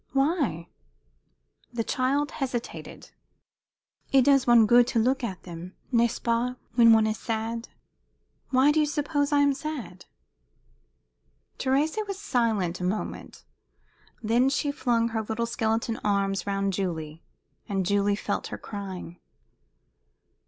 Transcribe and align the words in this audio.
"Why?" 0.13 0.67
The 1.71 1.83
child 1.83 2.31
hesitated. 2.31 3.11
"It 4.11 4.23
does 4.25 4.47
one 4.47 4.65
good 4.65 4.87
to 4.87 4.97
look 4.99 5.23
at 5.23 5.43
them 5.43 5.75
n'est 5.91 6.11
ce 6.15 6.17
pas? 6.17 6.55
when 6.73 6.91
one 6.91 7.05
is 7.05 7.19
sad?" 7.19 7.67
"Why 8.49 8.71
do 8.71 8.79
you 8.79 8.87
suppose 8.87 9.31
I 9.31 9.41
am 9.41 9.53
sad?" 9.53 10.05
Thérèse 11.59 11.99
was 12.07 12.17
silent 12.19 12.79
a 12.79 12.83
moment; 12.83 13.45
then 14.23 14.49
she 14.49 14.71
flung 14.71 15.09
her 15.09 15.21
little 15.21 15.45
skeleton 15.45 15.97
arms 16.03 16.47
round 16.47 16.73
Julie, 16.73 17.21
and 17.69 17.85
Julie 17.85 18.15
felt 18.15 18.47
her 18.47 18.57
crying. 18.57 19.19